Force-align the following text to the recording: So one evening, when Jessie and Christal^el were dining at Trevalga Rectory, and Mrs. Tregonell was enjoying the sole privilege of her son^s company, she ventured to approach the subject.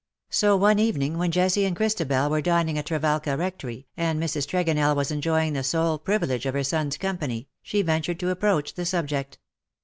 So 0.31 0.57
one 0.57 0.79
evening, 0.79 1.19
when 1.19 1.29
Jessie 1.29 1.63
and 1.63 1.75
Christal^el 1.75 2.31
were 2.31 2.41
dining 2.41 2.75
at 2.79 2.87
Trevalga 2.87 3.37
Rectory, 3.37 3.85
and 3.95 4.19
Mrs. 4.19 4.47
Tregonell 4.47 4.95
was 4.95 5.11
enjoying 5.11 5.53
the 5.53 5.61
sole 5.63 5.99
privilege 5.99 6.47
of 6.47 6.55
her 6.55 6.61
son^s 6.61 6.99
company, 6.99 7.49
she 7.61 7.83
ventured 7.83 8.19
to 8.21 8.31
approach 8.31 8.73
the 8.73 8.85
subject. 8.87 9.37